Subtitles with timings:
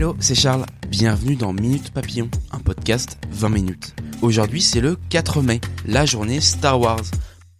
[0.00, 0.64] Hello, c'est Charles.
[0.88, 3.94] Bienvenue dans Minute Papillon, un podcast 20 minutes.
[4.22, 7.04] Aujourd'hui, c'est le 4 mai, la journée Star Wars.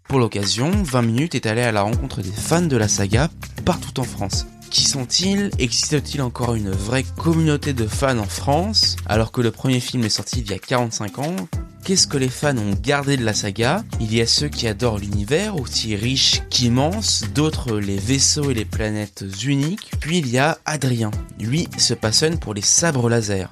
[0.08, 3.28] Pour l'occasion, 20 minutes est allé à la rencontre des fans de la saga
[3.66, 4.46] partout en France.
[4.70, 5.50] Qui sont-ils?
[5.58, 8.96] Existe-t-il encore une vraie communauté de fans en France?
[9.04, 11.36] Alors que le premier film est sorti il y a 45 ans
[11.84, 13.82] Qu'est-ce que les fans ont gardé de la saga?
[14.00, 18.64] Il y a ceux qui adorent l'univers, aussi riche qu'immense, d'autres les vaisseaux et les
[18.64, 21.10] planètes uniques, puis il y a Adrien.
[21.38, 23.50] Lui se passionne pour les sabres laser.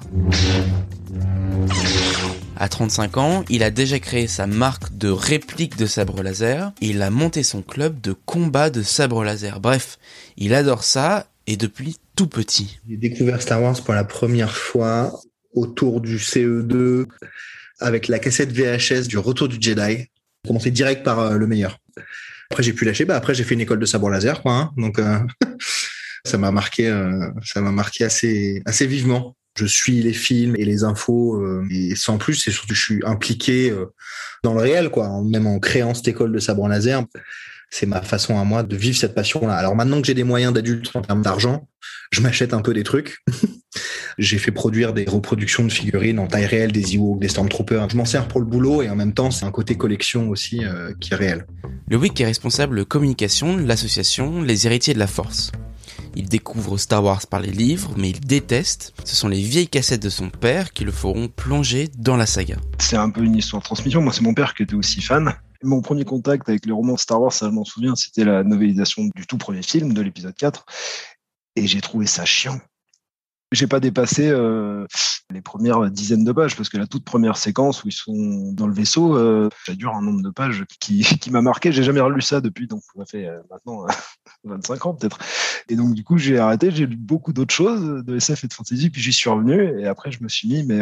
[2.55, 7.01] À 35 ans, il a déjà créé sa marque de réplique de sabre laser il
[7.01, 9.59] a monté son club de combat de sabre laser.
[9.59, 9.97] Bref,
[10.37, 12.79] il adore ça et depuis tout petit.
[12.87, 15.19] J'ai découvert Star Wars pour la première fois
[15.53, 17.07] autour du CE2
[17.79, 20.07] avec la cassette VHS du Retour du Jedi.
[20.47, 21.79] Commencé direct par euh, le meilleur.
[22.51, 23.05] Après j'ai pu lâcher.
[23.05, 24.53] Bah après j'ai fait une école de sabre laser quoi.
[24.53, 24.71] Hein.
[24.77, 25.19] donc euh,
[26.25, 29.35] ça m'a marqué, euh, ça m'a marqué assez assez vivement.
[29.55, 32.35] Je suis les films et les infos euh, et sans plus.
[32.35, 33.85] C'est surtout je suis impliqué euh,
[34.43, 35.21] dans le réel quoi.
[35.23, 37.03] Même en créant cette école de sabre laser
[37.71, 39.53] c'est ma façon à moi de vivre cette passion-là.
[39.55, 41.67] Alors maintenant que j'ai des moyens d'adulte en termes d'argent,
[42.11, 43.19] je m'achète un peu des trucs.
[44.19, 47.89] j'ai fait produire des reproductions de figurines en taille réelle des Ewoks, des Stormtroopers.
[47.89, 50.63] Je m'en sers pour le boulot et en même temps, c'est un côté collection aussi
[50.65, 51.47] euh, qui est réel.
[51.89, 55.53] Loïc est responsable communication de l'association Les Héritiers de la Force.
[56.15, 58.93] Il découvre Star Wars par les livres, mais il déteste.
[59.05, 62.57] Ce sont les vieilles cassettes de son père qui le feront plonger dans la saga.
[62.77, 64.01] C'est un peu une histoire de transmission.
[64.01, 65.33] Moi, c'est mon père qui était aussi fan.
[65.63, 69.09] Mon premier contact avec les romans Star Wars, ça je m'en souviens, c'était la novélisation
[69.15, 70.65] du tout premier film, de l'épisode 4.
[71.55, 72.59] Et j'ai trouvé ça chiant.
[73.51, 74.85] J'ai pas dépassé euh,
[75.31, 78.67] les premières dizaines de pages parce que la toute première séquence où ils sont dans
[78.67, 81.71] le vaisseau, euh, ça dure un nombre de pages qui, qui m'a marqué.
[81.71, 83.87] J'ai jamais relu ça depuis, donc ça fait euh, maintenant
[84.43, 85.17] 25 ans peut-être.
[85.67, 86.69] Et donc du coup j'ai arrêté.
[86.69, 89.87] J'ai lu beaucoup d'autres choses de SF et de fantasy, puis j'y suis revenu et
[89.87, 90.81] après je me suis mis, mais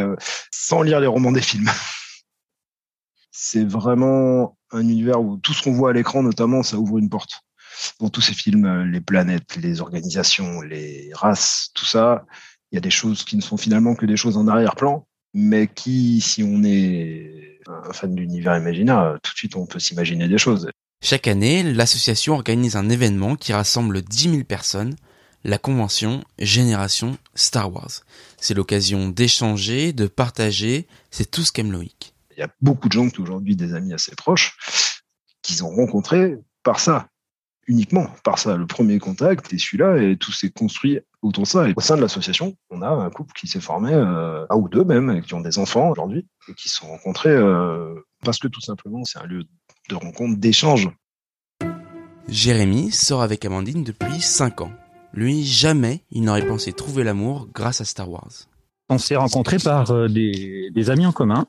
[0.51, 1.69] sans lire les romans des films.
[3.31, 7.09] C'est vraiment un univers où tout ce qu'on voit à l'écran, notamment, ça ouvre une
[7.09, 7.43] porte.
[7.99, 12.25] Dans tous ces films, les planètes, les organisations, les races, tout ça,
[12.71, 15.67] il y a des choses qui ne sont finalement que des choses en arrière-plan, mais
[15.67, 20.37] qui, si on est un fan d'univers imaginaire, tout de suite on peut s'imaginer des
[20.37, 20.69] choses.
[21.03, 24.95] Chaque année, l'association organise un événement qui rassemble 10 000 personnes,
[25.43, 28.01] la convention Génération Star Wars.
[28.37, 32.13] C'est l'occasion d'échanger, de partager, c'est tout ce qu'aime Loïc.
[32.35, 34.57] Il y a beaucoup de gens qui aujourd'hui des amis assez proches
[35.41, 37.07] qu'ils ont rencontrés par ça,
[37.67, 38.57] uniquement par ça.
[38.57, 40.99] Le premier contact et celui-là, et tout s'est construit
[41.45, 41.67] ça.
[41.69, 44.69] Et au sein de l'association, on a un couple qui s'est formé, euh, un ou
[44.69, 48.47] deux même, qui ont des enfants aujourd'hui, et qui se sont rencontrés euh, parce que
[48.47, 49.43] tout simplement, c'est un lieu
[49.89, 50.89] de rencontre, d'échange.
[52.27, 54.71] Jérémy sort avec Amandine depuis 5 ans.
[55.13, 58.31] Lui, jamais il n'aurait pensé trouver l'amour grâce à Star Wars.
[58.89, 61.47] On s'est rencontrés par euh, des, des amis en commun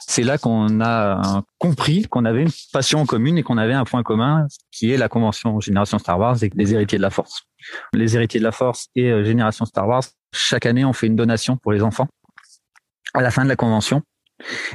[0.00, 4.02] c'est là qu'on a compris qu'on avait une passion commune et qu'on avait un point
[4.02, 7.44] commun qui est la convention Génération Star Wars et les héritiers de la Force.
[7.92, 11.16] Les héritiers de la Force et euh, Génération Star Wars, chaque année, on fait une
[11.16, 12.08] donation pour les enfants
[13.14, 14.02] à la fin de la convention.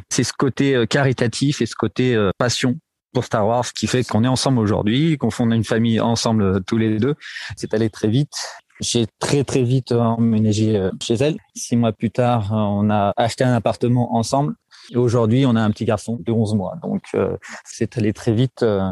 [0.09, 2.75] C'est ce côté euh, caritatif et ce côté euh, passion
[3.13, 6.77] pour Star Wars qui fait qu'on est ensemble aujourd'hui, qu'on fonde une famille ensemble tous
[6.77, 7.15] les deux.
[7.55, 8.33] C'est allé très vite.
[8.81, 11.37] J'ai très très vite emménagé chez elle.
[11.55, 14.55] Six mois plus tard, on a acheté un appartement ensemble.
[14.95, 16.75] Aujourd'hui, on a un petit garçon de 11 mois.
[16.81, 18.63] Donc, euh, c'est allé très vite.
[18.63, 18.91] Euh,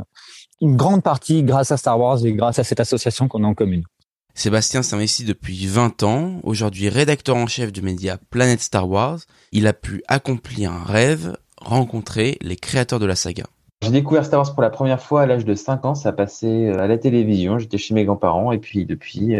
[0.61, 3.53] une grande partie grâce à Star Wars et grâce à cette association qu'on a en
[3.53, 3.83] commune.
[4.33, 6.39] Sébastien s'investit depuis 20 ans.
[6.43, 9.19] Aujourd'hui rédacteur en chef du média Planète Star Wars,
[9.51, 13.45] il a pu accomplir un rêve, rencontrer les créateurs de la saga.
[13.81, 15.95] J'ai découvert Star Wars pour la première fois à l'âge de 5 ans.
[15.95, 17.57] Ça passait euh, à la télévision.
[17.57, 19.37] J'étais chez mes grands-parents et puis depuis,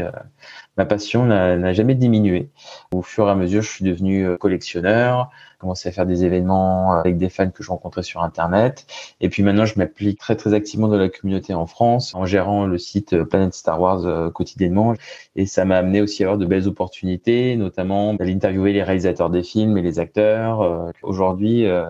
[0.78, 2.50] ma passion n'a jamais diminué.
[2.94, 5.30] Au fur et à mesure, je suis devenu collectionneur,
[5.62, 8.88] commencé à faire des événements avec des fans que je rencontrais sur Internet.
[9.22, 12.66] Et puis maintenant, je m'applique très très activement dans la communauté en France, en gérant
[12.66, 14.96] le site Planet Star Wars euh, quotidiennement.
[15.36, 19.30] Et ça m'a amené aussi à avoir de belles opportunités, notamment d'aller interviewer les réalisateurs
[19.30, 20.62] des films et les acteurs.
[20.62, 21.86] Euh, aujourd'hui, euh,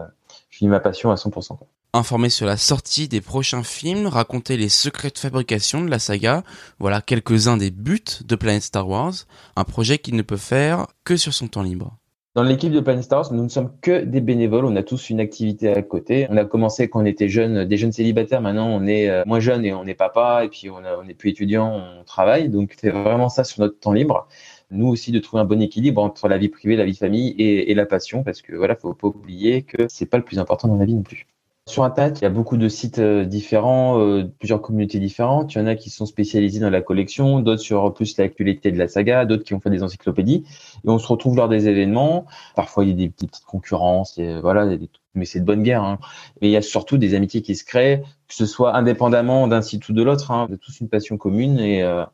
[0.62, 1.58] suis ma passion à 100%.
[1.58, 1.68] Quoi.
[1.94, 6.44] Informer sur la sortie des prochains films, raconter les secrets de fabrication de la saga,
[6.80, 9.13] voilà quelques-uns des buts de Planet Star Wars,
[9.56, 11.98] un projet qu'il ne peut faire que sur son temps libre.
[12.34, 14.63] Dans l'équipe de Planet Star Wars, nous ne sommes que des bénévoles.
[14.63, 16.28] On a tous une activité à côté.
[16.30, 18.40] On a commencé quand on était jeunes, des jeunes célibataires.
[18.40, 20.46] Maintenant, on est euh, moins jeunes et on est papa.
[20.46, 22.48] Et puis, on, a, on est plus étudiant, on travaille.
[22.48, 24.30] Donc, c'est vraiment ça sur notre temps libre.
[24.71, 27.29] Nous aussi, de trouver un bon équilibre entre la vie privée, la vie de famille
[27.38, 28.23] et, et la passion.
[28.23, 30.95] Parce que voilà, faut pas oublier que c'est pas le plus important dans la vie
[30.95, 31.27] non plus.
[31.68, 35.53] Sur Internet, il y a beaucoup de sites euh, différents, euh, plusieurs communautés différentes.
[35.53, 38.79] Il y en a qui sont spécialisés dans la collection, d'autres sur plus l'actualité de
[38.79, 40.44] la saga, d'autres qui ont fait des encyclopédies.
[40.83, 42.25] Et on se retrouve lors des événements.
[42.56, 44.75] Parfois, il y a des, petites concurrences, et, voilà,
[45.13, 45.84] mais c'est de bonne guerre.
[45.84, 46.00] Hein.
[46.42, 49.62] Mais il y a surtout des amitiés qui se créent, que ce soit indépendamment d'un
[49.62, 50.31] site ou de l'autre.
[50.31, 50.48] Hein.
[50.50, 52.06] On a tous une passion commune et, euh,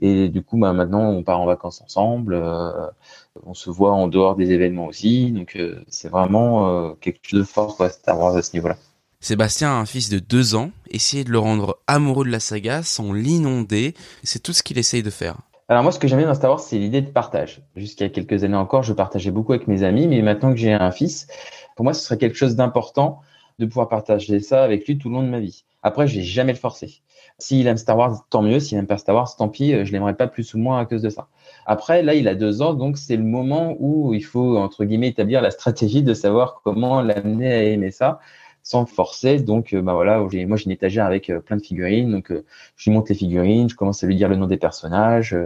[0.00, 2.34] et du coup, bah, maintenant, on part en vacances ensemble.
[3.44, 5.30] on se voit en dehors des événements aussi.
[5.32, 5.58] Donc,
[5.88, 8.76] c'est vraiment quelque chose de fort, quoi, Star Wars à ce niveau-là.
[9.20, 10.70] Sébastien a un fils de deux ans.
[10.90, 15.02] Essayer de le rendre amoureux de la saga sans l'inonder, c'est tout ce qu'il essaye
[15.02, 15.38] de faire.
[15.68, 17.60] Alors moi, ce que j'aime bien dans Star Wars, c'est l'idée de partage.
[17.74, 20.92] Jusqu'à quelques années encore, je partageais beaucoup avec mes amis, mais maintenant que j'ai un
[20.92, 21.26] fils,
[21.76, 23.20] pour moi, ce serait quelque chose d'important
[23.60, 25.64] de pouvoir partager ça avec lui tout le long de ma vie.
[25.82, 27.02] Après, je vais jamais le forcer.
[27.38, 28.58] S'il aime Star Wars, tant mieux.
[28.58, 29.72] S'il aime pas Star Wars, tant pis.
[29.84, 31.28] Je l'aimerais pas plus ou moins à cause de ça.
[31.66, 35.08] Après, là, il a deux ans, donc c'est le moment où il faut entre guillemets
[35.08, 38.20] établir la stratégie de savoir comment l'amener à aimer ça
[38.66, 39.38] sans forcer.
[39.38, 42.10] Donc, euh, bah voilà, moi j'ai une étagère avec euh, plein de figurines.
[42.10, 44.56] Donc, euh, je lui montre les figurines, je commence à lui dire le nom des
[44.56, 45.38] personnages, je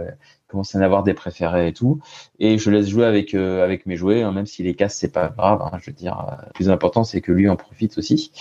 [0.47, 1.99] commence à en avoir des préférés et tout.
[2.39, 5.29] Et je laisse jouer avec avec mes jouets, hein, même si les casse c'est pas
[5.29, 5.61] grave.
[5.61, 8.31] Hein, je veux dire, le plus important c'est que lui en profite aussi.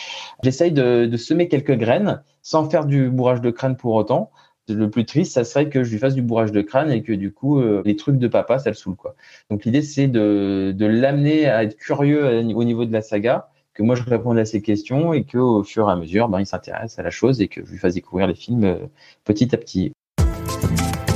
[0.42, 4.30] J'essaye de, de semer quelques graines sans faire du bourrage de crâne pour autant
[4.68, 7.12] le plus triste, ça serait que je lui fasse du bourrage de crâne et que
[7.12, 8.94] du coup, les trucs de papa, ça le saoule.
[8.94, 9.16] Quoi.
[9.50, 13.48] Donc l'idée, c'est de, de l'amener à être curieux au niveau de la saga
[13.80, 16.44] que moi je réponde à ces questions et qu'au fur et à mesure, ben, il
[16.44, 18.76] s'intéresse à la chose et que je lui fasse découvrir les films euh,
[19.24, 19.92] petit à petit.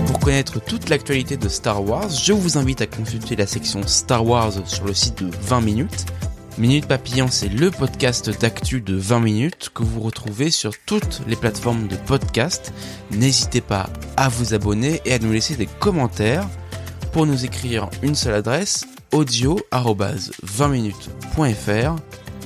[0.07, 4.27] Pour connaître toute l'actualité de Star Wars, je vous invite à consulter la section Star
[4.27, 6.07] Wars sur le site de 20 minutes.
[6.57, 11.37] Minute Papillon, c'est le podcast d'actu de 20 minutes que vous retrouvez sur toutes les
[11.37, 12.73] plateformes de podcast.
[13.11, 16.49] N'hésitez pas à vous abonner et à nous laisser des commentaires.
[17.13, 21.97] Pour nous écrire une seule adresse, audio-20minutes.fr